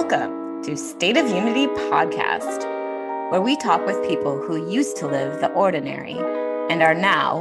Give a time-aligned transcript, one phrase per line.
[0.00, 2.62] Welcome to State of Unity Podcast,
[3.32, 6.16] where we talk with people who used to live the ordinary
[6.70, 7.40] and are now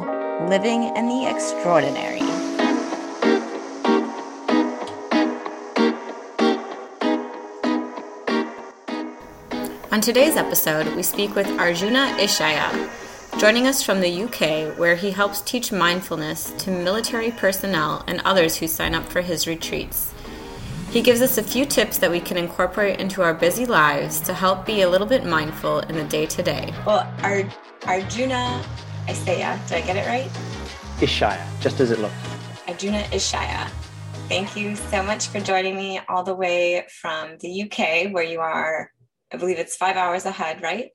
[0.50, 2.22] living in the extraordinary.
[9.92, 12.90] On today's episode, we speak with Arjuna Ishaya,
[13.40, 18.56] joining us from the UK, where he helps teach mindfulness to military personnel and others
[18.56, 20.12] who sign up for his retreats.
[20.90, 24.34] He gives us a few tips that we can incorporate into our busy lives to
[24.34, 26.74] help be a little bit mindful in the day to day.
[26.86, 27.44] Well, Ar-
[27.86, 28.64] Arjuna
[29.06, 30.30] Isaya, did I get it right?
[31.00, 32.16] Ishaya, just as it looks.
[32.68, 33.70] Arjuna Ishaya.
[34.30, 38.40] Thank you so much for joining me all the way from the UK, where you
[38.40, 38.90] are,
[39.32, 40.90] I believe it's five hours ahead, right?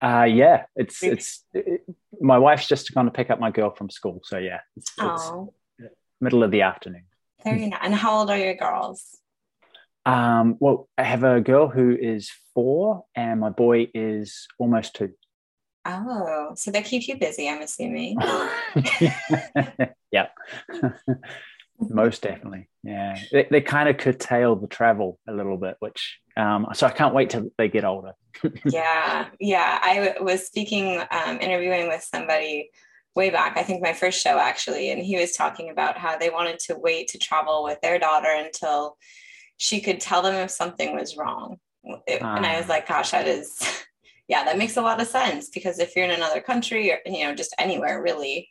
[0.00, 1.82] Uh, yeah, it's it's it,
[2.20, 5.32] my wife's just gone to pick up my girl from school, so yeah, it's, it's
[6.20, 7.02] middle of the afternoon.
[7.44, 7.80] Very nice.
[7.82, 9.18] And how old are your girls?
[10.04, 15.12] Um, well, I have a girl who is four, and my boy is almost two.
[15.84, 18.18] Oh, so they keep you busy, I'm assuming.
[20.10, 20.28] yeah,
[21.78, 22.68] most definitely.
[22.82, 26.90] Yeah, they, they kind of curtail the travel a little bit, which um, so I
[26.90, 28.12] can't wait till they get older.
[28.64, 29.78] yeah, yeah.
[29.82, 32.70] I was speaking, um, interviewing with somebody
[33.18, 36.30] way back, I think my first show actually, and he was talking about how they
[36.30, 38.96] wanted to wait to travel with their daughter until
[39.56, 41.58] she could tell them if something was wrong.
[42.06, 42.74] It, And I was ah.
[42.74, 43.60] like, gosh, that is,
[44.28, 47.24] yeah, that makes a lot of sense because if you're in another country or, you
[47.24, 48.48] know, just anywhere really,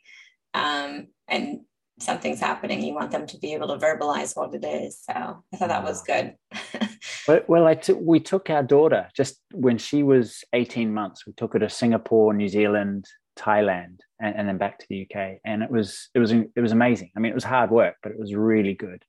[0.52, 1.60] um, and
[1.98, 5.00] something's happening, you want them to be able to verbalize what it is.
[5.02, 6.34] So I thought that was good.
[7.28, 11.32] well, well I t- we took our daughter just when she was 18 months, we
[11.32, 13.06] took her to Singapore, New Zealand,
[13.38, 15.38] Thailand, and, and, then back to the UK.
[15.44, 17.10] And it was it was it was amazing.
[17.16, 19.04] I mean, it was hard work, but it was really good.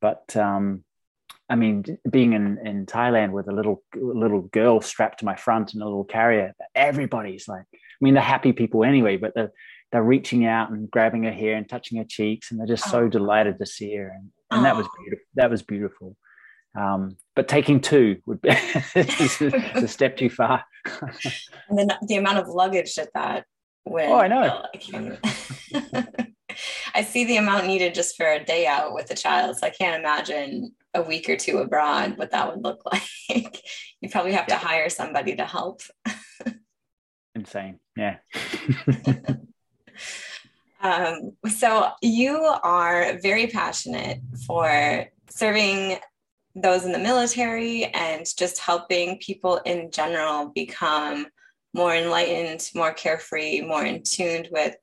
[0.00, 0.84] But um,
[1.48, 5.74] I mean, being in in Thailand with a little little girl strapped to my front
[5.74, 9.52] in a little carrier, everybody's like, I mean, they're happy people anyway, but they're
[9.90, 13.00] they're reaching out and grabbing her hair and touching her cheeks, and they're just so
[13.00, 13.08] oh.
[13.08, 15.24] delighted to see her, and, and that was beautiful.
[15.34, 16.16] That was beautiful.
[16.78, 18.50] Um, but taking two would be
[18.94, 20.64] a step too far.
[20.84, 23.46] and then the amount of luggage that that
[23.90, 24.04] would.
[24.04, 24.64] Oh, I know.
[26.94, 29.56] I see the amount needed just for a day out with a child.
[29.56, 33.62] So I can't imagine a week or two abroad what that would look like.
[34.00, 34.58] you probably have yeah.
[34.58, 35.82] to hire somebody to help.
[37.34, 37.78] Insane.
[37.96, 38.16] Yeah.
[40.80, 45.98] um, so you are very passionate for serving
[46.56, 51.26] those in the military and just helping people in general become
[51.74, 54.76] more enlightened, more carefree, more in tuned with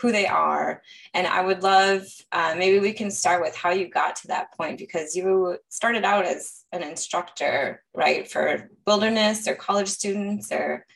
[0.00, 0.82] who they are.
[1.12, 4.52] And I would love, uh, maybe we can start with how you got to that
[4.56, 10.86] point because you started out as an instructor, right, for wilderness or college students or.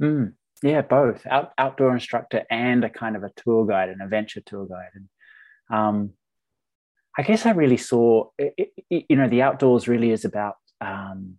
[0.00, 4.42] Mm, yeah, both Out, outdoor instructor and a kind of a tour guide, an adventure
[4.46, 4.90] tour guide.
[4.94, 5.08] And
[5.76, 6.10] um,
[7.18, 11.38] I guess I really saw, it, it, you know, the outdoors really is about um,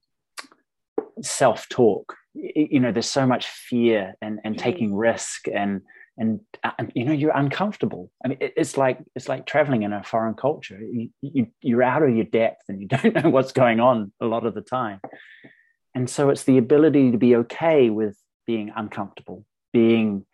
[1.21, 2.15] self talk.
[2.39, 4.63] You know, there's so much fear and, and mm-hmm.
[4.63, 5.81] taking risk and,
[6.17, 6.39] and,
[6.77, 8.11] and, you know, you're uncomfortable.
[8.23, 10.79] I mean, it's like, it's like traveling in a foreign culture.
[10.79, 14.25] You, you, you're out of your depth and you don't know what's going on a
[14.25, 14.99] lot of the time.
[15.95, 20.25] And so it's the ability to be okay with being uncomfortable, being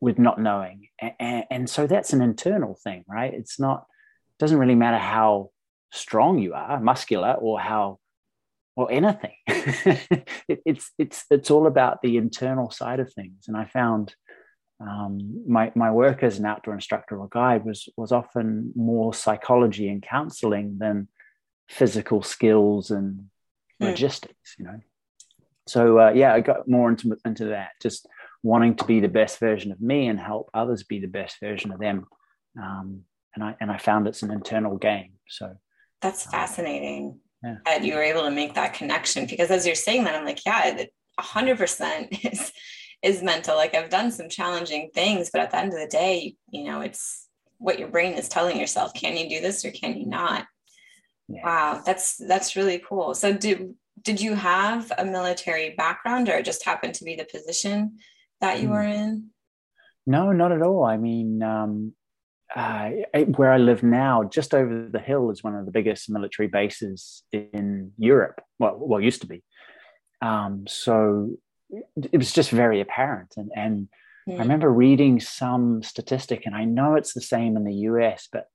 [0.00, 0.88] with not knowing.
[1.18, 3.32] And, and so that's an internal thing, right?
[3.32, 3.86] It's not,
[4.38, 5.50] doesn't really matter how
[5.92, 7.98] strong you are, muscular, or how
[8.80, 9.34] or anything.
[9.46, 13.44] it, it's it's it's all about the internal side of things.
[13.46, 14.14] And I found
[14.80, 19.88] um, my my work as an outdoor instructor or guide was was often more psychology
[19.88, 21.08] and counseling than
[21.68, 23.26] physical skills and
[23.78, 23.86] hmm.
[23.86, 24.56] logistics.
[24.58, 24.80] You know.
[25.68, 28.06] So uh, yeah, I got more into into that, just
[28.42, 31.72] wanting to be the best version of me and help others be the best version
[31.72, 32.06] of them.
[32.60, 33.02] Um,
[33.34, 35.12] and I and I found it's an internal game.
[35.28, 35.56] So
[36.00, 37.56] that's fascinating yeah.
[37.64, 40.44] that you were able to make that connection because as you're saying that, I'm like,
[40.44, 40.84] yeah,
[41.18, 42.52] hundred percent is
[43.02, 43.56] is mental.
[43.56, 46.80] Like I've done some challenging things, but at the end of the day, you know,
[46.80, 47.28] it's
[47.58, 48.94] what your brain is telling yourself.
[48.94, 50.46] Can you do this or can you not?
[51.28, 51.44] Yeah.
[51.44, 53.14] Wow, that's that's really cool.
[53.14, 57.24] So did did you have a military background or it just happened to be the
[57.24, 57.98] position
[58.40, 58.72] that you mm.
[58.72, 59.30] were in?
[60.06, 60.84] No, not at all.
[60.84, 61.92] I mean, um,
[62.54, 62.90] uh,
[63.36, 67.22] where I live now, just over the hill is one of the biggest military bases
[67.32, 68.40] in Europe.
[68.58, 69.42] Well, well, used to be.
[70.20, 71.36] Um, so
[71.70, 73.88] it was just very apparent, and and
[74.28, 74.38] I hmm.
[74.40, 78.46] remember reading some statistic, and I know it's the same in the U.S., but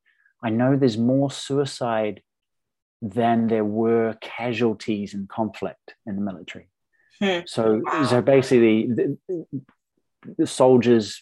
[0.43, 2.21] I know there's more suicide
[3.01, 6.69] than there were casualties in conflict in the military.
[7.21, 7.39] Hmm.
[7.45, 8.05] So, wow.
[8.05, 9.17] so basically, the,
[10.37, 11.21] the, soldiers,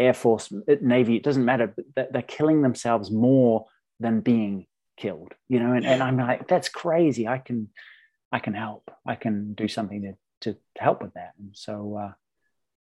[0.00, 3.66] Air Force, Navy, it doesn't matter, but they're killing themselves more
[4.00, 4.66] than being
[4.96, 7.26] killed, you know, and, and I'm like, that's crazy.
[7.26, 7.68] I can,
[8.32, 8.90] I can help.
[9.06, 10.12] I can do something to,
[10.42, 11.32] to, to help with that.
[11.38, 12.12] And so, uh,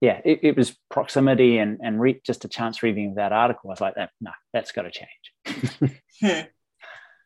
[0.02, 3.69] yeah, it, it, was proximity and, and re- just a chance reading of that article.
[3.69, 6.00] I was like, that, no, that's got to change.
[6.22, 6.48] hmm.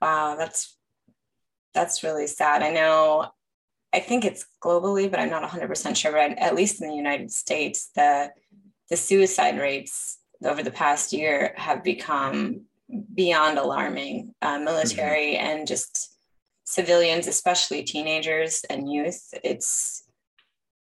[0.01, 0.35] Wow.
[0.37, 0.77] That's,
[1.73, 2.63] that's really sad.
[2.63, 3.31] I know,
[3.91, 7.31] I think it's globally, but I'm not 100% sure, but at least in the United
[7.31, 8.29] States, the,
[8.89, 12.61] the suicide rates over the past year have become
[13.13, 14.33] beyond alarming.
[14.41, 15.45] Uh, military mm-hmm.
[15.45, 16.15] and just
[16.63, 20.03] civilians, especially teenagers and youth, it's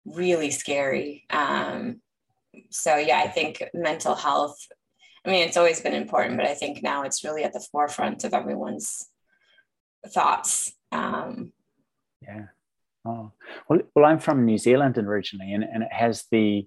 [0.05, 1.25] really scary.
[1.29, 2.01] Um,
[2.69, 4.57] so, yeah, I think mental health,
[5.25, 8.23] I mean, it's always been important, but I think now it's really at the forefront
[8.23, 9.09] of everyone's
[10.07, 10.73] thoughts.
[10.91, 11.53] Um,
[12.21, 12.45] yeah.
[13.05, 13.31] Oh,
[13.69, 16.65] well, well, I'm from New Zealand originally, and, and it has the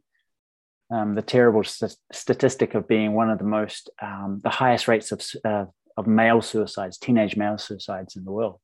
[0.90, 5.12] um, the terrible st- statistic of being one of the most um, the highest rates
[5.12, 5.66] of uh,
[5.96, 8.60] of male suicides, teenage male suicides in the world.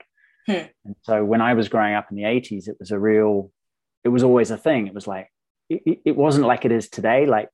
[0.46, 0.66] Hmm.
[0.84, 3.50] And so when I was growing up in the 80s, it was a real,
[4.04, 4.86] it was always a thing.
[4.86, 5.28] It was like
[5.68, 7.48] it, it wasn't like it is today, like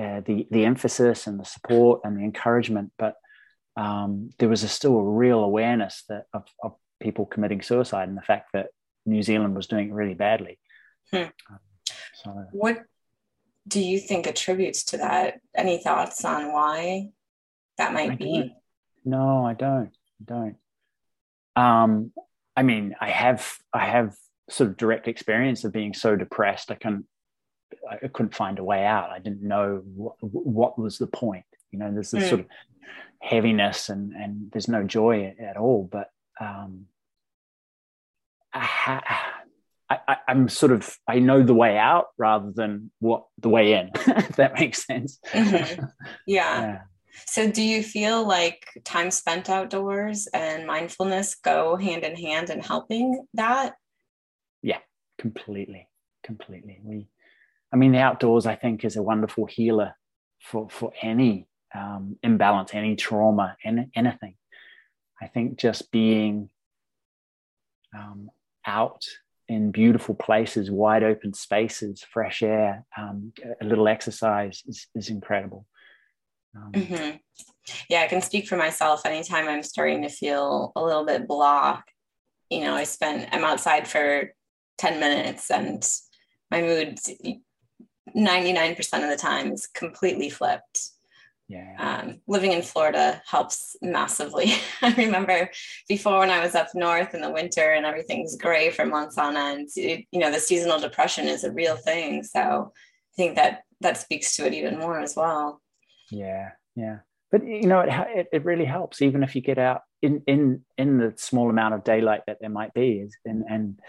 [0.00, 3.14] uh, the the emphasis and the support and the encouragement, but
[3.76, 8.16] um, there was a, still a real awareness that of, of people committing suicide and
[8.16, 8.68] the fact that
[9.06, 10.58] New Zealand was doing it really badly.
[11.12, 11.24] Hmm.
[11.50, 11.58] Um,
[12.14, 12.78] so, what
[13.68, 15.40] do you think attributes to that?
[15.54, 17.10] Any thoughts on why
[17.76, 18.38] that might I be?
[18.38, 18.52] Don't.
[19.04, 19.90] No, I don't.
[20.20, 20.56] I don't.
[21.56, 22.12] Um,
[22.56, 24.16] I mean, I have I have
[24.50, 27.04] sort of direct experience of being so depressed I couldn't
[27.88, 29.10] I couldn't find a way out.
[29.10, 31.44] I didn't know what, what was the point.
[31.70, 32.28] You know, there's this mm.
[32.28, 32.46] sort of
[33.20, 35.88] heaviness and and there's no joy at, all.
[35.90, 36.10] But
[36.40, 36.86] um,
[38.52, 39.27] I, ha-
[39.90, 43.90] I, am sort of I know the way out rather than what the way in.
[43.94, 45.18] if that makes sense.
[45.32, 45.84] Mm-hmm.
[46.26, 46.60] Yeah.
[46.60, 46.80] yeah.
[47.26, 52.60] So, do you feel like time spent outdoors and mindfulness go hand in hand in
[52.60, 53.74] helping that?
[54.62, 54.78] Yeah,
[55.18, 55.88] completely,
[56.22, 56.80] completely.
[56.82, 57.08] We,
[57.72, 59.94] I mean, the outdoors I think is a wonderful healer
[60.40, 64.34] for for any um, imbalance, any trauma, any, anything.
[65.20, 66.50] I think just being
[67.96, 68.30] um,
[68.64, 69.04] out
[69.48, 75.66] in beautiful places, wide open spaces, fresh air, um, a little exercise is, is incredible.
[76.54, 77.16] Um, mm-hmm.
[77.88, 79.04] Yeah, I can speak for myself.
[79.04, 81.80] Anytime I'm starting to feel a little bit blah,
[82.50, 84.32] you know, I spend, I'm outside for
[84.78, 85.86] 10 minutes and
[86.50, 86.98] my mood
[88.16, 90.90] 99% of the time is completely flipped.
[91.48, 91.74] Yeah.
[91.78, 94.52] Um, living in Florida helps massively.
[94.82, 95.50] I remember
[95.88, 99.36] before when I was up north in the winter and everything's gray for months on
[99.36, 102.22] end, you know, the seasonal depression is a real thing.
[102.22, 105.62] So I think that that speaks to it even more as well.
[106.10, 106.50] Yeah.
[106.76, 106.98] Yeah.
[107.32, 110.62] But you know, it, it, it really helps even if you get out in, in,
[110.76, 113.80] in the small amount of daylight that there might be and, and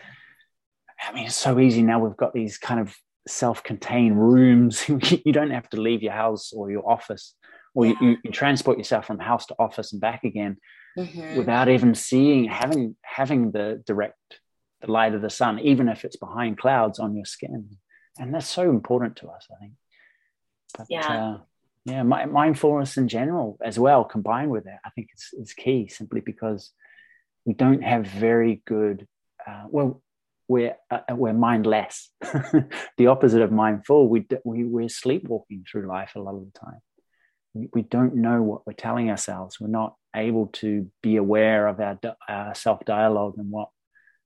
[1.01, 1.99] I mean, it's so easy now.
[1.99, 2.93] We've got these kind of
[3.27, 4.87] self-contained rooms.
[5.25, 7.35] you don't have to leave your house or your office
[7.73, 7.93] or yeah.
[8.01, 10.57] you, you, transport yourself from house to office and back again
[10.97, 11.37] mm-hmm.
[11.37, 14.39] without even seeing having having the direct
[14.81, 17.77] the light of the sun even if it's behind clouds on your skin.
[18.17, 19.73] And that's so important to us i think.
[20.77, 21.07] But, yeah.
[21.07, 21.37] uh,
[21.85, 25.87] yeah my, mindfulness in general as well combined with that i think it's, it's key
[25.87, 26.71] simply because
[27.45, 29.07] we don't have very good
[29.47, 30.01] uh, well
[30.49, 32.09] we're uh, we're mindless.
[32.97, 36.81] The opposite of mindful we, we we're sleepwalking through life a lot of the time
[37.53, 39.59] we don't know what we're telling ourselves.
[39.59, 43.69] We're not able to be aware of our, our self dialogue and what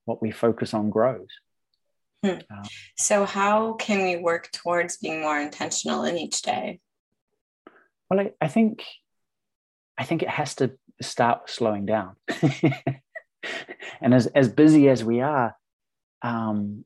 [0.05, 1.27] what we focus on grows.
[2.23, 2.39] Hmm.
[2.49, 2.63] Um,
[2.97, 6.79] so, how can we work towards being more intentional in each day?
[8.09, 8.83] Well, I, I think
[9.97, 12.15] I think it has to start slowing down.
[14.01, 15.55] and as as busy as we are,
[16.21, 16.85] um,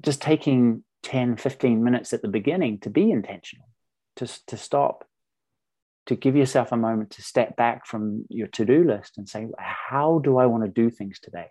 [0.00, 3.68] just taking 10, 15 minutes at the beginning to be intentional,
[4.16, 5.04] to, to stop
[6.08, 10.20] to give yourself a moment to step back from your to-do list and say how
[10.24, 11.46] do i want to do things today?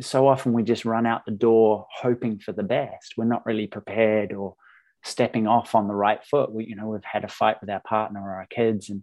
[0.00, 3.14] So often we just run out the door hoping for the best.
[3.16, 4.56] We're not really prepared or
[5.04, 6.52] stepping off on the right foot.
[6.52, 9.02] We you know we've had a fight with our partner or our kids and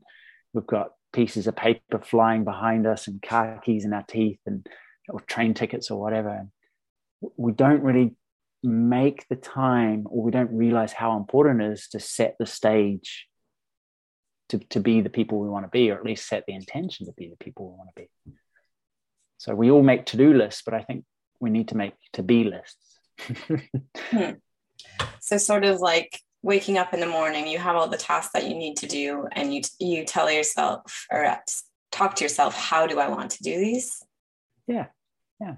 [0.53, 4.67] we've got pieces of paper flying behind us and car keys in our teeth and
[5.09, 6.29] or train tickets or whatever.
[6.29, 6.49] And
[7.37, 8.15] we don't really
[8.61, 13.26] make the time or we don't realize how important it is to set the stage
[14.49, 17.05] to, to be the people we want to be, or at least set the intention
[17.05, 18.33] to be the people we want to be.
[19.37, 21.05] So we all make to do lists, but I think
[21.39, 22.99] we need to make to be lists.
[24.11, 24.31] hmm.
[25.19, 28.47] So, sort of like waking up in the morning, you have all the tasks that
[28.47, 31.37] you need to do, and you you tell yourself or
[31.91, 34.01] talk to yourself, how do I want to do these?
[34.67, 34.87] Yeah,
[35.39, 35.55] yeah,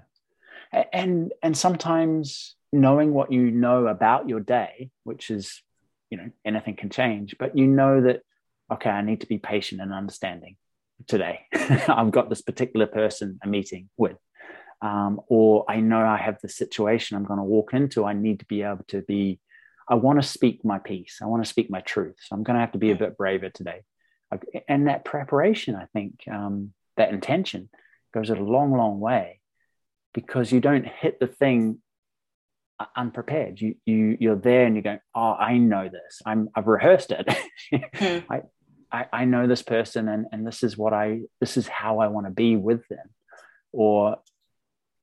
[0.92, 5.62] and and sometimes knowing what you know about your day, which is
[6.10, 8.22] you know anything can change, but you know that
[8.72, 10.56] okay, I need to be patient and understanding
[11.06, 11.40] today.
[11.52, 14.16] I've got this particular person a meeting with.
[14.82, 18.04] Um, or I know I have the situation I'm going to walk into.
[18.04, 19.38] I need to be able to be,
[19.88, 21.18] I want to speak my piece.
[21.22, 22.16] I want to speak my truth.
[22.18, 23.80] So I'm going to have to be a bit braver today.
[24.68, 27.68] And that preparation, I think, um, that intention
[28.14, 29.40] goes a long, long way
[30.14, 31.80] because you don't hit the thing
[32.96, 33.60] unprepared.
[33.60, 36.22] You you you're there and you go, oh, I know this.
[36.24, 37.26] I'm I've rehearsed it.
[37.72, 38.24] mm.
[38.30, 38.42] I,
[38.92, 42.08] I, I know this person and, and this is what I this is how I
[42.08, 43.08] want to be with them.
[43.72, 44.18] Or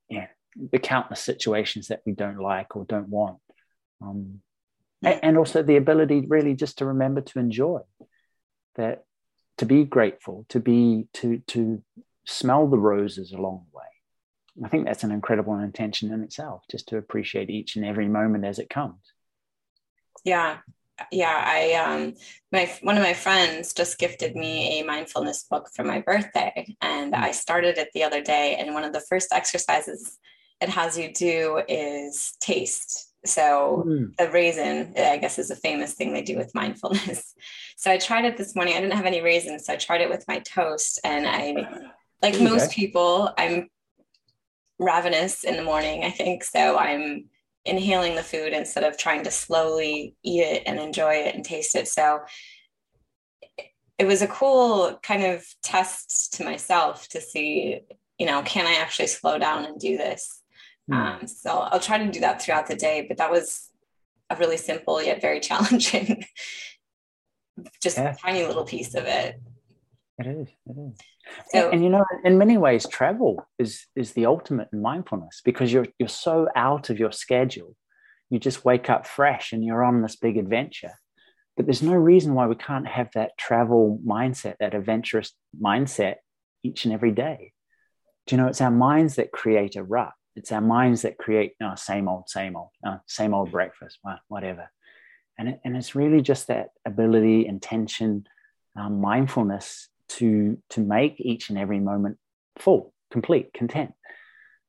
[0.09, 0.27] yeah,
[0.71, 3.39] the countless situations that we don't like or don't want.
[4.01, 4.41] Um,
[5.03, 7.79] and, and also the ability really just to remember to enjoy
[8.75, 9.03] that
[9.57, 11.83] to be grateful, to be to to
[12.25, 14.65] smell the roses along the way.
[14.65, 18.43] I think that's an incredible intention in itself, just to appreciate each and every moment
[18.43, 18.99] as it comes.
[20.23, 20.57] Yeah,
[21.11, 22.13] yeah i um
[22.51, 27.15] my one of my friends just gifted me a mindfulness book for my birthday and
[27.15, 30.17] i started it the other day and one of the first exercises
[30.61, 34.15] it has you do is taste so mm.
[34.17, 37.33] the raisin i guess is a famous thing they do with mindfulness
[37.77, 40.09] so i tried it this morning i didn't have any raisins so i tried it
[40.09, 41.53] with my toast and i
[42.21, 42.43] like okay.
[42.43, 43.69] most people i'm
[44.79, 47.25] ravenous in the morning i think so i'm
[47.67, 51.75] inhaling the food instead of trying to slowly eat it and enjoy it and taste
[51.75, 51.87] it.
[51.87, 52.21] So
[53.97, 57.81] it was a cool kind of test to myself to see,
[58.17, 60.41] you know, can I actually slow down and do this?
[60.89, 60.95] Mm.
[61.21, 63.69] Um, so I'll try to do that throughout the day, but that was
[64.29, 66.25] a really simple yet very challenging,
[67.81, 68.13] just yeah.
[68.13, 69.41] tiny little piece of it.
[70.19, 70.47] It is.
[70.65, 70.97] It is.
[71.49, 75.41] So, and, and, you know, in many ways, travel is is the ultimate in mindfulness
[75.43, 77.75] because you're you're so out of your schedule.
[78.29, 80.91] You just wake up fresh and you're on this big adventure.
[81.55, 86.15] But there's no reason why we can't have that travel mindset, that adventurous mindset
[86.61, 87.53] each and every day.
[88.27, 90.11] Do you know, it's our minds that create a rut.
[90.35, 94.69] It's our minds that create oh, same old, same old, oh, same old breakfast, whatever.
[95.39, 98.27] And, it, and it's really just that ability, intention,
[98.75, 102.17] um, mindfulness to to make each and every moment
[102.57, 103.93] full, complete, content,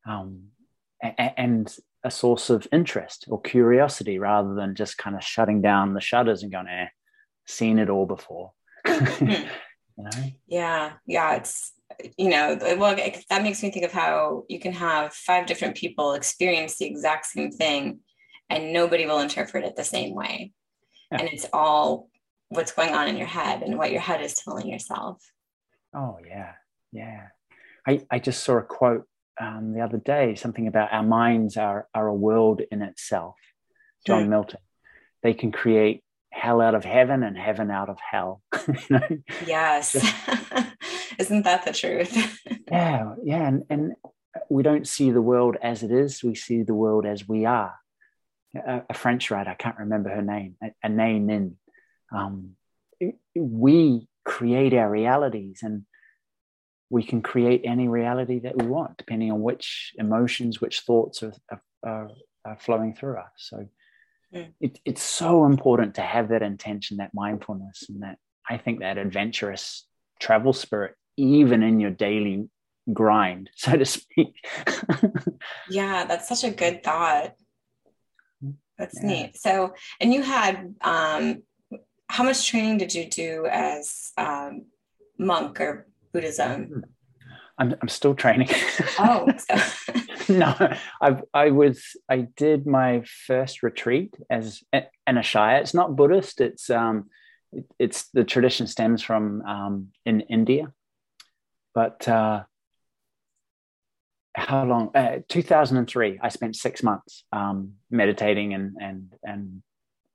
[0.07, 0.49] um,
[1.03, 6.01] and, a source of interest or curiosity rather than just kind of shutting down the
[6.01, 6.87] shutters and going, "eh,
[7.45, 8.53] seen it all before."
[8.87, 9.31] Hmm.
[9.31, 10.31] you know?
[10.47, 11.73] Yeah, yeah, it's
[12.17, 12.97] you know, well,
[13.31, 17.27] that makes me think of how you can have five different people experience the exact
[17.27, 17.99] same thing,
[18.49, 20.53] and nobody will interpret it the same way,
[21.11, 21.19] yeah.
[21.19, 22.09] and it's all
[22.49, 25.23] what's going on in your head and what your head is telling yourself.
[25.95, 26.53] Oh yeah,
[26.93, 27.29] yeah.
[27.87, 29.05] I, I just saw a quote
[29.41, 33.37] um, the other day, something about our minds are, are a world in itself.
[34.07, 34.31] John mm.
[34.31, 34.61] Milton.
[35.23, 38.43] They can create hell out of heaven and heaven out of hell.
[38.69, 39.09] you know?
[39.47, 39.95] Yes.
[41.19, 42.41] Isn't that the truth?
[42.71, 43.49] yeah, yeah.
[43.49, 43.93] And, and
[44.51, 47.75] we don't see the world as it is, we see the world as we are.
[48.55, 51.57] A, a French writer, I can't remember her name, Anais Nin.
[52.11, 52.57] Um,
[53.35, 55.85] we create our realities and
[56.91, 61.33] we can create any reality that we want depending on which emotions which thoughts are,
[61.83, 62.11] are,
[62.45, 63.69] are flowing through us so
[64.35, 64.49] mm.
[64.61, 68.99] it, it's so important to have that intention that mindfulness and that i think that
[68.99, 69.87] adventurous
[70.21, 72.49] travel spirit even in your daily
[72.93, 74.35] grind so to speak
[75.71, 77.33] yeah that's such a good thought
[78.77, 79.09] that's yeah.
[79.09, 81.43] neat so and you had um
[82.09, 84.67] how much training did you do as um,
[85.19, 86.65] monk or Buddhism?
[86.65, 86.81] Hmm.
[87.59, 88.49] I'm, I'm still training.
[89.01, 90.33] Oh, so.
[90.33, 90.55] no,
[91.03, 95.61] I I was I did my first retreat as an Ishaya.
[95.61, 96.41] It's not Buddhist.
[96.41, 97.11] It's um,
[97.53, 100.73] it, it's the tradition stems from um, in India,
[101.75, 102.45] but uh,
[104.35, 104.91] how long?
[104.95, 106.21] Uh, 2003.
[106.23, 109.63] I spent six months um, meditating and and and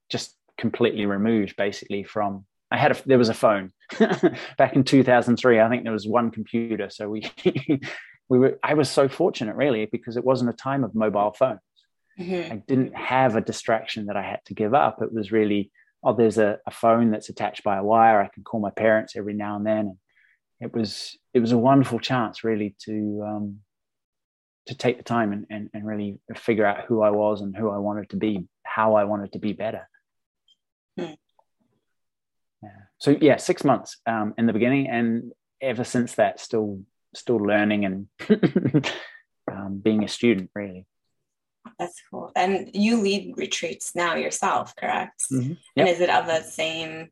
[0.08, 3.72] just completely removed basically from I had a there was a phone
[4.58, 7.30] back in 2003 I think there was one computer so we
[8.28, 11.60] we were I was so fortunate really because it wasn't a time of mobile phones
[12.18, 12.52] mm-hmm.
[12.52, 15.70] I didn't have a distraction that I had to give up it was really
[16.04, 18.20] oh, there's a, a phone that's attached by a wire.
[18.20, 19.78] I can call my parents every now and then.
[19.78, 19.96] And
[20.60, 23.60] it was it was a wonderful chance, really, to um,
[24.66, 27.70] to take the time and, and, and really figure out who I was and who
[27.70, 29.88] I wanted to be, how I wanted to be better.
[30.98, 31.14] Hmm.
[32.62, 32.68] Yeah.
[32.98, 36.82] So yeah, six months um, in the beginning, and ever since that, still
[37.14, 38.08] still learning and
[39.50, 40.86] um, being a student, really.
[41.78, 42.30] That's cool.
[42.36, 45.24] And you lead retreats now yourself, correct?
[45.32, 45.52] Mm-hmm.
[45.52, 45.58] Yep.
[45.76, 47.10] And is it of the same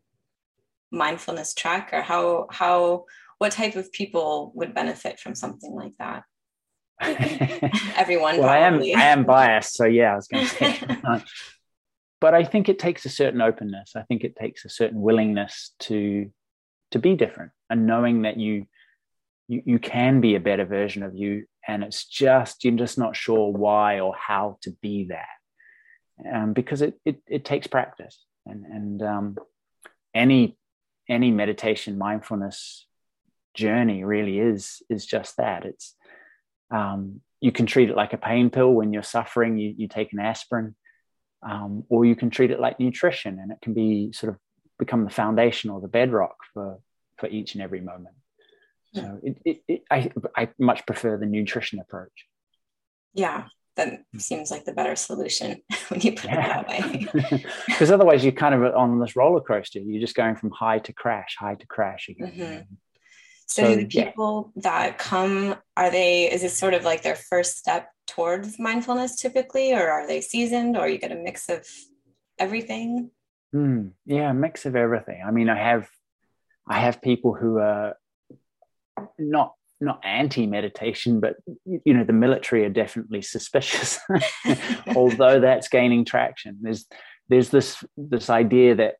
[0.90, 3.06] mindfulness track, or how how
[3.38, 6.24] what type of people would benefit from something like that?
[7.96, 8.38] Everyone.
[8.38, 11.22] well, I am I am biased, so yeah, I was going to say.
[12.22, 13.96] But I think it takes a certain openness.
[13.96, 16.30] I think it takes a certain willingness to
[16.92, 18.66] to be different, and knowing that you
[19.48, 23.16] you you can be a better version of you, and it's just you're just not
[23.16, 28.64] sure why or how to be that, um, because it, it it takes practice, and
[28.66, 29.36] and um,
[30.14, 30.56] any
[31.08, 32.86] any meditation mindfulness
[33.52, 35.64] journey really is is just that.
[35.64, 35.96] It's
[36.70, 38.70] um, you can treat it like a pain pill.
[38.70, 40.76] When you're suffering, you, you take an aspirin,
[41.42, 44.38] um, or you can treat it like nutrition and it can be sort of
[44.78, 46.78] become the foundation or the bedrock for,
[47.18, 48.14] for each and every moment.
[48.94, 52.26] So it, it, it, I, I much prefer the nutrition approach.
[53.14, 53.44] Yeah,
[53.76, 56.60] that seems like the better solution when you put yeah.
[56.60, 57.44] it that way.
[57.66, 59.78] Because otherwise, you're kind of on this roller coaster.
[59.78, 62.32] You're just going from high to crash, high to crash again.
[62.32, 62.74] Mm-hmm.
[63.46, 64.62] So, so the people yeah.
[64.62, 69.72] that come, are they, is this sort of like their first step towards mindfulness typically,
[69.72, 71.66] or are they seasoned, or you get a mix of
[72.38, 73.10] everything?
[73.54, 75.22] Mm, yeah, a mix of everything.
[75.26, 75.88] I mean, I have,
[76.66, 77.96] I have people who are
[79.18, 83.98] not not anti meditation, but you know the military are definitely suspicious.
[84.96, 86.86] Although that's gaining traction, there's
[87.28, 88.94] there's this this idea that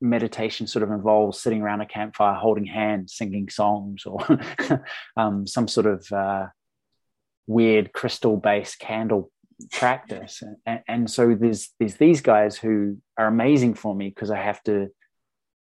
[0.00, 4.20] meditation sort of involves sitting around a campfire holding hands singing songs or
[5.16, 6.46] um, some sort of uh,
[7.46, 9.30] weird crystal based candle
[9.70, 14.36] practice and, and, so there's there's these guys who are amazing for me because i
[14.36, 14.88] have to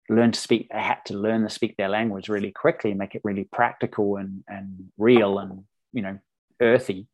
[0.10, 3.14] learn to speak i had to learn to speak their language really quickly and make
[3.14, 6.18] it really practical and and real and you know
[6.62, 7.08] earthy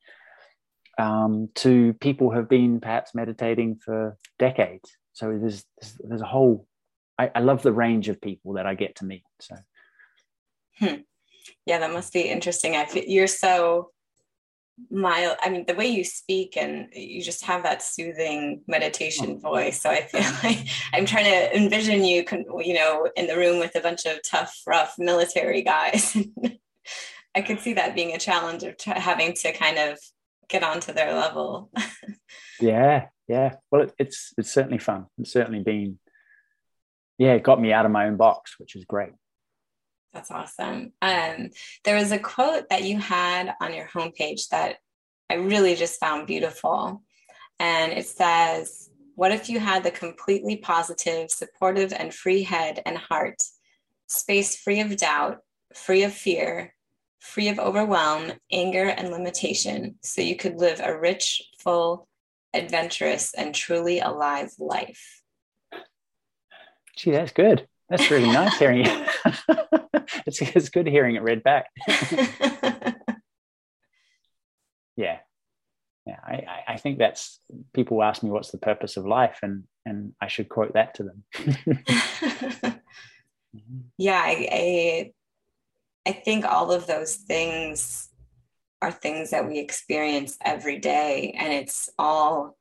[1.00, 6.26] um, to people who have been perhaps meditating for decades so there's there's, there's a
[6.26, 6.68] whole
[7.18, 9.24] I, I love the range of people that I get to meet.
[9.40, 9.56] So,
[10.80, 11.02] hmm.
[11.66, 12.76] yeah, that must be interesting.
[12.76, 13.92] I feel you're so
[14.90, 15.38] mild.
[15.42, 19.50] I mean, the way you speak and you just have that soothing meditation oh.
[19.50, 19.82] voice.
[19.82, 22.26] So I feel like I'm trying to envision you,
[22.64, 26.18] you know, in the room with a bunch of tough, rough military guys.
[27.36, 29.98] I could see that being a challenge of t- having to kind of
[30.50, 31.72] get onto their level.
[32.60, 33.56] yeah, yeah.
[33.72, 35.08] Well, it, it's it's certainly fun.
[35.18, 35.98] It's certainly been
[37.18, 39.14] yeah, it got me out of my own box, which is great.
[40.14, 40.94] That's awesome.
[41.02, 41.50] Um,
[41.84, 44.78] there was a quote that you had on your homepage that
[45.30, 47.02] I really just found beautiful.
[47.60, 52.98] And it says, What if you had the completely positive, supportive, and free head and
[52.98, 53.42] heart,
[54.08, 55.40] space free of doubt,
[55.74, 56.76] free of fear,
[57.20, 62.08] free of overwhelm, anger, and limitation, so you could live a rich, full,
[62.54, 65.22] adventurous, and truly alive life?
[66.96, 67.68] Gee, that's good.
[67.90, 69.08] That's really nice hearing it.
[70.26, 71.68] it's, it's good hearing it read back.
[74.96, 75.20] yeah.
[76.06, 77.40] Yeah, I, I think that's
[77.74, 81.04] people ask me what's the purpose of life, and and I should quote that to
[81.04, 81.24] them.
[83.98, 85.12] yeah, I, I
[86.06, 88.10] I think all of those things
[88.82, 92.58] are things that we experience every day, and it's all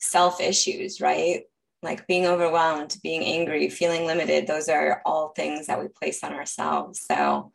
[0.00, 1.44] self issues, right?
[1.86, 6.34] Like being overwhelmed, being angry, feeling limited, those are all things that we place on
[6.34, 7.00] ourselves.
[7.00, 7.52] So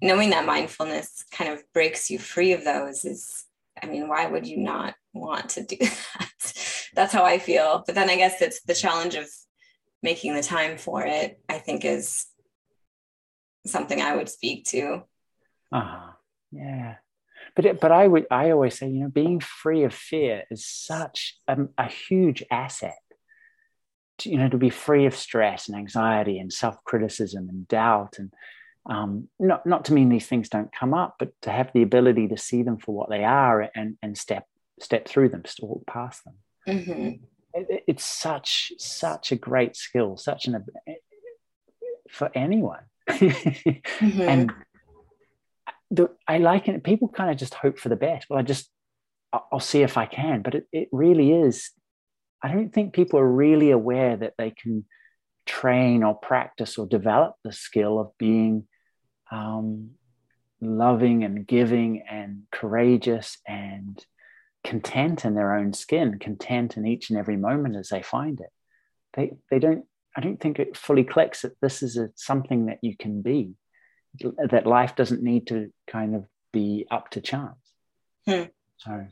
[0.00, 3.44] knowing that mindfulness kind of breaks you free of those is,
[3.82, 6.88] I mean, why would you not want to do that?
[6.94, 7.84] That's how I feel.
[7.84, 9.28] But then I guess it's the challenge of
[10.02, 12.26] making the time for it, I think is
[13.66, 15.02] something I would speak to.
[15.70, 16.12] Uh-huh.
[16.50, 16.96] Yeah
[17.56, 20.64] but it, but I would I always say you know being free of fear is
[20.64, 22.98] such a, a huge asset.
[24.18, 28.16] To, you know to be free of stress and anxiety and self criticism and doubt
[28.18, 28.32] and
[28.88, 32.28] um, not not to mean these things don't come up, but to have the ability
[32.28, 34.46] to see them for what they are and and step
[34.80, 36.34] step through them, walk past them.
[36.68, 37.24] Mm-hmm.
[37.54, 40.64] It, it's such such a great skill, such an
[42.10, 42.82] for anyone.
[43.08, 44.20] mm-hmm.
[44.20, 44.52] And
[45.90, 46.84] the, I like it.
[46.84, 48.26] People kind of just hope for the best.
[48.28, 48.70] Well, I just,
[49.32, 50.42] I'll see if I can.
[50.42, 51.70] But it, it really is
[52.42, 54.84] I don't think people are really aware that they can
[55.46, 58.66] train or practice or develop the skill of being
[59.32, 59.90] um,
[60.60, 64.04] loving and giving and courageous and
[64.64, 68.50] content in their own skin, content in each and every moment as they find it.
[69.14, 69.84] They, they don't,
[70.16, 73.54] I don't think it fully clicks that this is a, something that you can be,
[74.50, 77.56] that life doesn't need to kind of be up to chance.
[78.26, 78.44] Hmm.
[78.78, 79.06] So,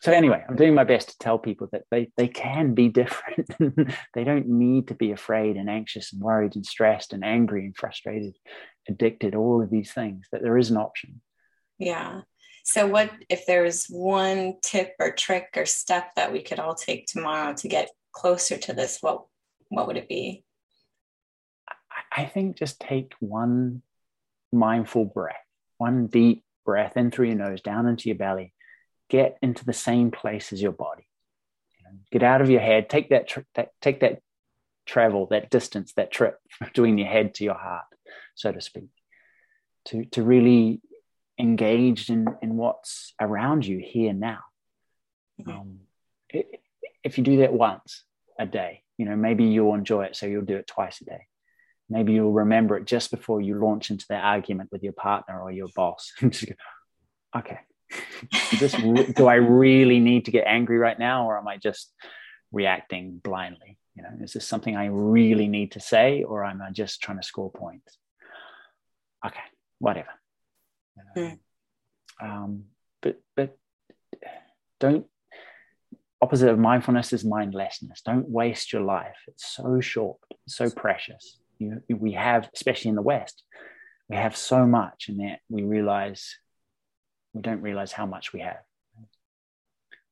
[0.00, 3.48] so anyway, I'm doing my best to tell people that they, they can be different.
[4.14, 7.76] they don't need to be afraid and anxious and worried and stressed and angry and
[7.76, 8.36] frustrated,
[8.88, 11.20] addicted, all of these things, that there is an option.
[11.78, 12.22] Yeah.
[12.64, 17.06] So, what if there's one tip or trick or step that we could all take
[17.06, 18.98] tomorrow to get closer to this?
[19.00, 19.24] What
[19.68, 20.44] what would it be?
[22.16, 23.82] I think just take one
[24.54, 25.36] mindful breath,
[25.78, 28.52] one deep breath in through your nose, down into your belly.
[29.10, 31.06] Get into the same place as your body.
[32.10, 32.88] Get out of your head.
[32.88, 34.20] Take that, tr- that take that
[34.86, 37.84] travel, that distance, that trip between your head to your heart,
[38.34, 38.88] so to speak.
[39.86, 40.80] To to really
[41.38, 44.40] engaged in, in what's around you here now.
[45.40, 45.50] Mm-hmm.
[45.50, 45.78] Um,
[47.02, 48.04] if you do that once
[48.38, 51.26] a day, you know, maybe you'll enjoy it, so you'll do it twice a day.
[51.88, 55.52] Maybe you'll remember it just before you launch into that argument with your partner or
[55.52, 56.12] your boss.
[57.36, 57.58] okay,
[58.58, 58.76] just,
[59.14, 61.92] do I really need to get angry right now, or am I just
[62.52, 63.78] reacting blindly?
[63.94, 67.18] You know, is this something I really need to say, or am I just trying
[67.18, 67.98] to score points?
[69.24, 69.40] Okay,
[69.78, 70.10] whatever
[71.16, 71.38] Mm.
[72.20, 72.64] Um,
[73.02, 73.56] but but
[74.80, 75.06] don't
[76.20, 78.00] opposite of mindfulness is mindlessness.
[78.02, 79.16] Don't waste your life.
[79.28, 80.18] It's so short,
[80.48, 81.38] so precious.
[81.58, 83.42] You, we have, especially in the West,
[84.08, 86.36] we have so much, and that we realize
[87.32, 88.60] we don't realize how much we have.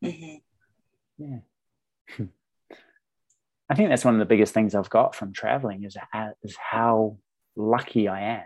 [0.05, 0.37] Mm-hmm.
[1.19, 1.39] Yeah.
[3.71, 5.97] I think that's one of the biggest things I've got from traveling is,
[6.43, 7.17] is how
[7.57, 8.45] lucky I am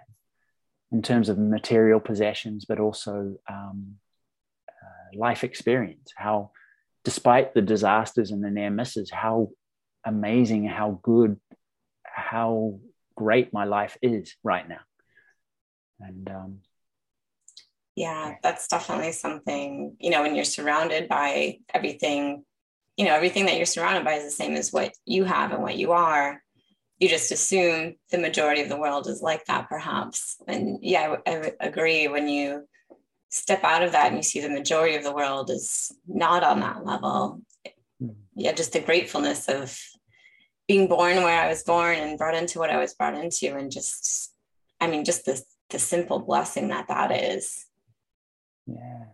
[0.92, 3.96] in terms of material possessions, but also um,
[4.68, 6.12] uh, life experience.
[6.16, 6.52] How,
[7.04, 9.50] despite the disasters and the near misses, how
[10.04, 11.40] amazing, how good,
[12.26, 12.78] how
[13.14, 14.80] great my life is right now.
[16.00, 16.58] And um,
[17.94, 22.44] yeah, that's definitely something, you know, when you're surrounded by everything,
[22.96, 25.62] you know, everything that you're surrounded by is the same as what you have and
[25.62, 26.42] what you are
[26.98, 31.30] you just assume the majority of the world is like that perhaps and yeah I,
[31.30, 32.66] I, agree when you
[33.28, 36.60] step out of that and you see the majority of the world is not on
[36.60, 37.42] that level
[38.00, 38.10] hmm.
[38.34, 39.78] yeah just the gratefulness of
[40.68, 43.70] being born where i was born and brought into what i was brought into and
[43.70, 44.32] just
[44.80, 47.66] i mean just the, the simple blessing that that is.
[48.66, 49.04] Yeah.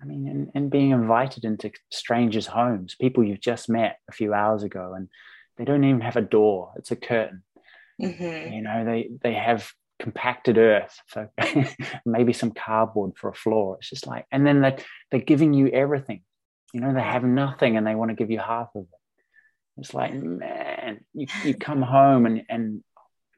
[0.00, 4.32] I mean and, and being invited into strangers homes people you've just met a few
[4.32, 5.08] hours ago and
[5.56, 7.42] they don't even have a door it's a curtain.
[8.00, 8.52] Mm-hmm.
[8.52, 11.28] you know they they have compacted earth so
[12.06, 13.76] maybe some cardboard for a floor.
[13.78, 14.76] It's just like and then they
[15.10, 16.22] they're giving you everything.
[16.72, 18.97] You know they have nothing and they want to give you half of it
[19.78, 22.82] it's like man you, you come home and and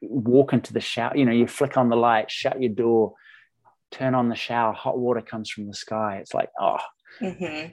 [0.01, 3.13] walk into the shower you know you flick on the light shut your door
[3.91, 6.79] turn on the shower hot water comes from the sky it's like oh
[7.19, 7.69] mm-hmm.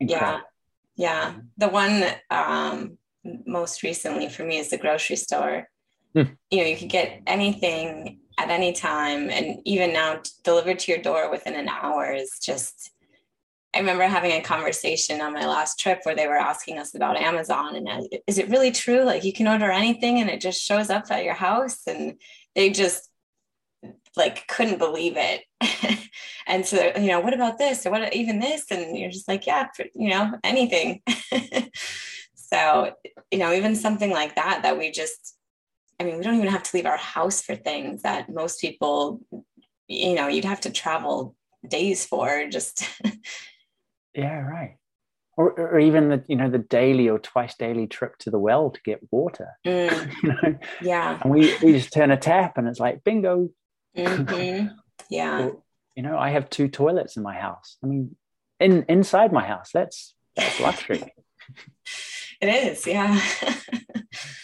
[0.00, 0.40] yeah
[0.96, 2.98] yeah the one um
[3.46, 5.68] most recently for me is the grocery store.
[6.14, 6.36] Mm.
[6.50, 11.00] You know, you could get anything at any time, and even now delivered to your
[11.00, 12.90] door within an hour is just.
[13.76, 17.18] I remember having a conversation on my last trip where they were asking us about
[17.18, 19.02] Amazon and uh, is it really true?
[19.02, 22.18] Like you can order anything and it just shows up at your house, and
[22.54, 23.10] they just
[24.16, 25.42] like couldn't believe it.
[26.46, 28.70] and so, you know, what about this or what even this?
[28.70, 31.02] And you're just like, yeah, you know, anything.
[32.48, 32.92] So,
[33.32, 35.36] you know, even something like that, that we just,
[35.98, 39.20] I mean, we don't even have to leave our house for things that most people,
[39.88, 41.34] you know, you'd have to travel
[41.66, 42.88] days for just.
[44.16, 44.76] yeah, right.
[45.36, 48.70] Or, or even the you know the daily or twice daily trip to the well
[48.70, 49.48] to get water.
[49.66, 50.12] Mm.
[50.22, 50.58] you know?
[50.80, 51.18] Yeah.
[51.20, 53.50] And we, we just turn a tap and it's like bingo.
[53.96, 54.68] Mm-hmm.
[55.10, 55.44] Yeah.
[55.44, 55.62] or,
[55.94, 57.76] you know, I have two toilets in my house.
[57.84, 58.16] I mean,
[58.58, 61.12] in inside my house, that's that's luxury.
[62.38, 63.18] It is, yeah.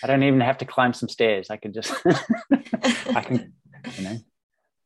[0.02, 1.50] I don't even have to climb some stairs.
[1.50, 3.52] I can just, I can,
[3.98, 4.18] you know.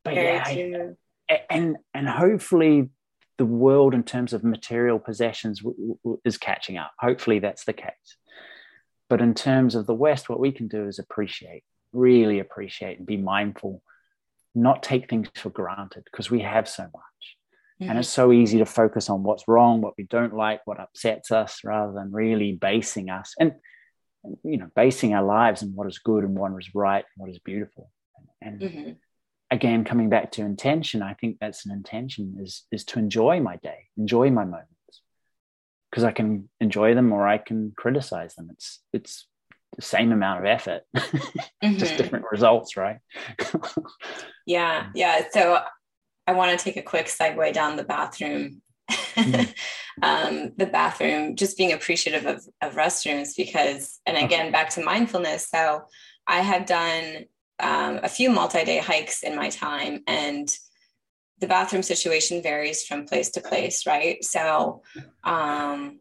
[0.02, 0.88] But Very yeah,
[1.30, 2.90] I, and and hopefully
[3.38, 6.92] the world in terms of material possessions w- w- is catching up.
[6.98, 8.16] Hopefully that's the case.
[9.08, 13.06] But in terms of the West, what we can do is appreciate, really appreciate, and
[13.06, 13.82] be mindful,
[14.54, 16.92] not take things for granted because we have so much.
[17.80, 17.90] Mm-hmm.
[17.90, 21.30] And it's so easy to focus on what's wrong, what we don't like, what upsets
[21.30, 23.52] us, rather than really basing us and,
[24.42, 27.30] you know, basing our lives on what is good and what is right and what
[27.30, 27.90] is beautiful.
[28.40, 28.90] And, mm-hmm.
[29.50, 33.56] Again, coming back to intention, I think that's an intention is, is to enjoy my
[33.56, 34.70] day, enjoy my moments
[35.90, 38.48] because I can enjoy them or I can criticize them.
[38.52, 39.28] It's, it's
[39.76, 41.76] the same amount of effort, mm-hmm.
[41.76, 42.98] just different results, right?
[44.46, 44.88] yeah.
[44.94, 45.22] Yeah.
[45.30, 45.60] So
[46.26, 48.62] I want to take a quick segue down the bathroom.
[48.90, 49.54] Mm.
[50.02, 55.48] um, the bathroom, just being appreciative of, of restrooms because, and again, back to mindfulness.
[55.48, 55.84] So
[56.26, 57.26] I have done
[57.60, 60.48] um, a few multi day hikes in my time, and
[61.38, 64.24] the bathroom situation varies from place to place, right?
[64.24, 64.82] So
[65.24, 66.00] um,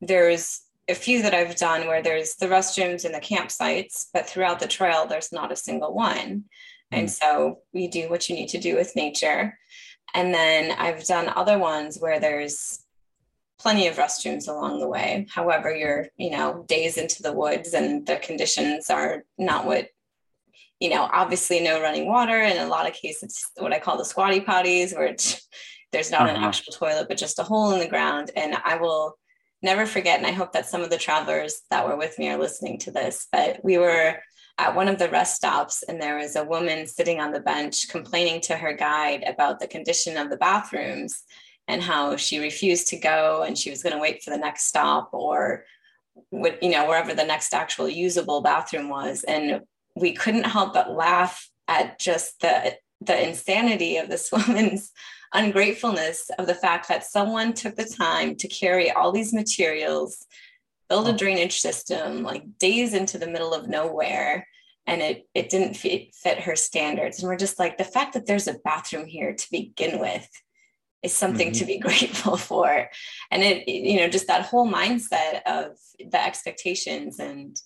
[0.00, 4.58] there's a few that I've done where there's the restrooms in the campsites, but throughout
[4.58, 6.44] the trail, there's not a single one.
[6.90, 7.10] And mm.
[7.10, 9.58] so you do what you need to do with nature.
[10.14, 12.84] And then I've done other ones where there's
[13.58, 15.26] plenty of restrooms along the way.
[15.30, 19.88] However, you're, you know, days into the woods and the conditions are not what,
[20.82, 22.40] you know, obviously no running water.
[22.40, 25.48] In a lot of cases, what I call the squatty potties, where it's
[25.92, 26.36] there's not uh-huh.
[26.36, 28.32] an actual toilet, but just a hole in the ground.
[28.34, 29.16] And I will
[29.62, 32.38] never forget, and I hope that some of the travelers that were with me are
[32.38, 34.16] listening to this, but we were
[34.58, 37.88] at one of the rest stops and there was a woman sitting on the bench
[37.88, 41.22] complaining to her guide about the condition of the bathrooms
[41.68, 44.66] and how she refused to go and she was going to wait for the next
[44.66, 45.64] stop or
[46.30, 49.62] you know wherever the next actual usable bathroom was and
[49.94, 54.92] we couldn't help but laugh at just the the insanity of this woman's
[55.34, 60.26] ungratefulness of the fact that someone took the time to carry all these materials
[60.88, 64.46] build a drainage system like days into the middle of nowhere
[64.86, 67.18] and it it didn't fit, fit her standards.
[67.18, 70.28] And we're just like the fact that there's a bathroom here to begin with
[71.02, 71.58] is something mm-hmm.
[71.60, 72.88] to be grateful for.
[73.30, 77.56] And it you know just that whole mindset of the expectations and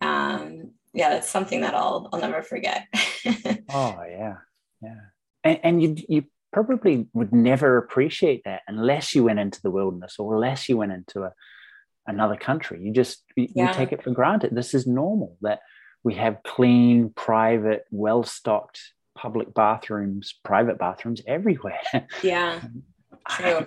[0.00, 0.53] um
[0.94, 2.86] yeah that's something that i'll i'll never forget
[3.70, 4.36] oh yeah
[4.82, 5.00] yeah
[5.42, 10.16] and, and you you probably would never appreciate that unless you went into the wilderness
[10.18, 11.32] or unless you went into a
[12.06, 12.80] another country.
[12.80, 13.68] You just you, yeah.
[13.68, 14.54] you take it for granted.
[14.54, 15.60] This is normal that
[16.02, 18.80] we have clean, private, well stocked
[19.16, 21.80] public bathrooms, private bathrooms everywhere.
[22.22, 22.60] Yeah,
[23.28, 23.66] true.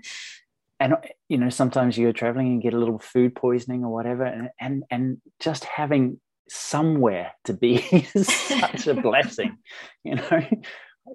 [0.80, 0.96] and
[1.28, 4.84] you know, sometimes you're traveling and get a little food poisoning or whatever, and and,
[4.90, 7.76] and just having somewhere to be
[8.14, 9.56] is such a blessing,
[10.04, 10.46] you know.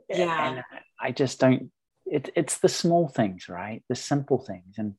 [0.10, 0.50] Yeah.
[0.50, 0.64] And
[1.00, 1.72] I just don't.
[2.06, 3.84] It, it's the small things, right?
[3.90, 4.96] The simple things, and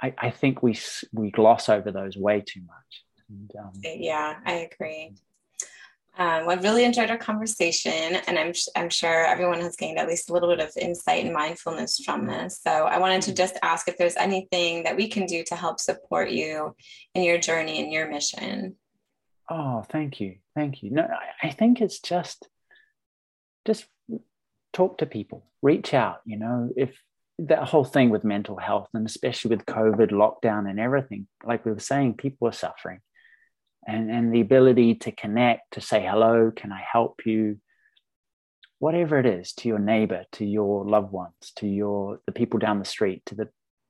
[0.00, 0.78] I, I think we
[1.12, 3.04] we gloss over those way too much.
[3.28, 5.14] And, um, yeah, I agree.
[6.16, 7.92] Um, I've really enjoyed our conversation,
[8.28, 11.34] and I'm I'm sure everyone has gained at least a little bit of insight and
[11.34, 12.60] mindfulness from this.
[12.62, 15.80] So I wanted to just ask if there's anything that we can do to help
[15.80, 16.76] support you
[17.14, 18.76] in your journey and your mission.
[19.50, 20.90] Oh, thank you, thank you.
[20.90, 22.48] No, I, I think it's just
[23.66, 23.86] just
[24.72, 26.20] talk to people, reach out.
[26.24, 26.96] You know, if
[27.38, 31.72] that whole thing with mental health and especially with covid lockdown and everything like we
[31.72, 33.00] were saying people are suffering
[33.86, 37.58] and and the ability to connect to say hello can i help you
[38.78, 42.78] whatever it is to your neighbor to your loved ones to your the people down
[42.78, 43.48] the street to the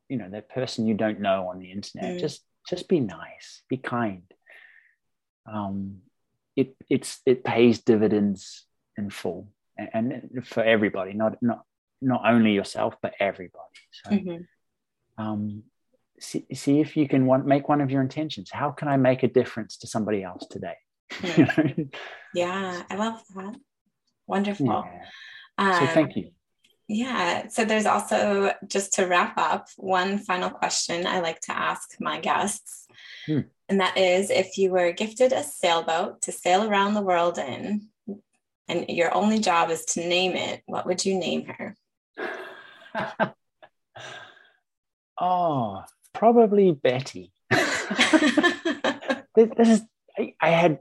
[0.08, 2.20] you know that person you don't know on the internet mm.
[2.20, 4.22] just just be nice be kind
[5.46, 5.98] um
[6.56, 9.48] it it's it pays dividends in full.
[9.76, 11.64] And, and for everybody not not
[12.00, 13.80] not only yourself but everybody.
[13.90, 15.22] So mm-hmm.
[15.22, 15.62] um,
[16.20, 18.50] see, see if you can want, make one of your intentions.
[18.52, 20.76] How can i make a difference to somebody else today?
[22.34, 22.82] Yeah.
[22.90, 23.56] I love that.
[24.26, 24.66] Wonderful.
[24.66, 25.04] Yeah.
[25.58, 26.30] um, so thank you.
[26.88, 31.96] yeah so there's also just to wrap up one final question i like to ask
[32.00, 32.86] my guests.
[33.26, 33.40] Hmm.
[33.68, 37.88] And that is if you were gifted a sailboat to sail around the world in
[38.68, 41.76] and your only job is to name it what would you name her
[45.20, 47.32] oh, probably Betty.
[47.50, 47.60] this,
[49.34, 49.82] this, is
[50.18, 50.78] I, I had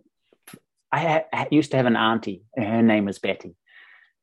[0.92, 3.56] I, had, I used to have an auntie, and her name was Betty,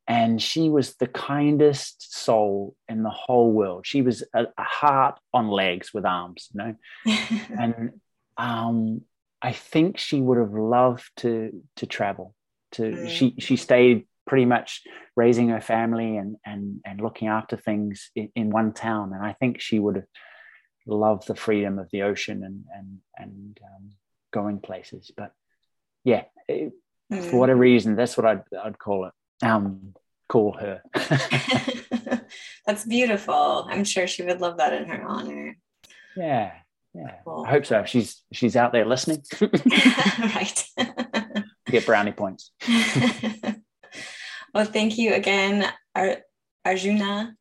[0.07, 3.87] and she was the kindest soul in the whole world.
[3.87, 6.77] She was a, a heart on legs with arms, you know,
[7.59, 8.01] and
[8.40, 9.03] um,
[9.42, 12.35] I think she would have loved to to travel.
[12.72, 13.09] To mm.
[13.09, 14.83] she she stayed pretty much
[15.16, 19.12] raising her family and and and looking after things in, in one town.
[19.12, 20.07] And I think she would have
[20.87, 23.90] loved the freedom of the ocean and and and um,
[24.33, 25.11] going places.
[25.14, 25.33] But
[26.05, 26.72] yeah, it,
[27.12, 27.31] mm.
[27.31, 29.46] for whatever reason, that's what I'd I'd call it.
[29.46, 29.94] Um,
[30.29, 30.83] call her.
[32.66, 33.66] That's beautiful.
[33.68, 35.57] I'm sure she would love that in her honor.
[36.16, 36.53] Yeah.
[36.94, 37.14] Yeah.
[37.24, 37.44] Cool.
[37.46, 37.85] I hope so.
[37.85, 39.22] She's she's out there listening.
[39.40, 40.64] right.
[41.66, 42.50] Get brownie points.
[44.55, 46.22] well, thank you again, Ar-
[46.64, 47.35] Arjuna.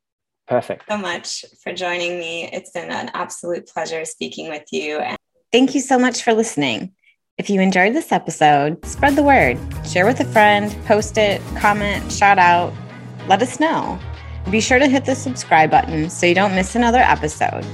[0.47, 0.85] Perfect.
[0.89, 2.49] So much for joining me.
[2.51, 4.99] It's been an absolute pleasure speaking with you.
[4.99, 5.17] And-
[5.51, 6.93] thank you so much for listening.
[7.37, 9.57] If you enjoyed this episode, spread the word,
[9.87, 12.73] share with a friend, post it, comment, shout out,
[13.27, 13.97] let us know.
[14.51, 17.65] Be sure to hit the subscribe button so you don't miss another episode.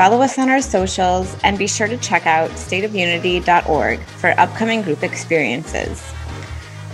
[0.00, 5.02] Follow us on our socials and be sure to check out stateofunity.org for upcoming group
[5.02, 6.02] experiences.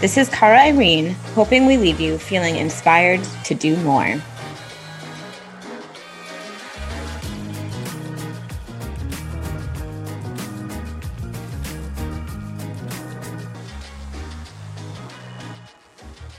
[0.01, 4.21] This is Cara Irene, hoping we leave you feeling inspired to do more.